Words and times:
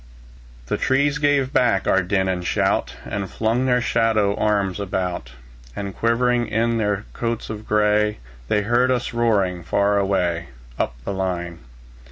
The 0.65 0.77
trees 0.77 1.19
gave 1.19 1.53
back 1.53 1.85
our 1.87 2.01
din 2.01 2.27
and 2.27 2.43
shout, 2.43 2.95
And 3.05 3.29
flung 3.29 3.67
their 3.67 3.81
shadow 3.81 4.33
arms 4.35 4.79
about; 4.79 5.33
And 5.75 5.93
shivering 6.01 6.47
in 6.47 6.79
their 6.79 7.05
coats 7.13 7.51
of 7.51 7.67
gray, 7.67 8.17
They 8.47 8.63
heard 8.63 8.89
us 8.89 9.13
roaring 9.13 9.61
far 9.61 9.99
away, 9.99 10.47
Up 10.79 10.95
the 11.05 11.13
line. 11.13 11.59